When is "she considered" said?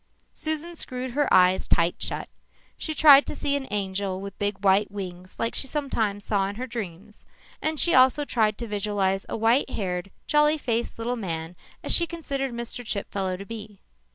11.93-12.51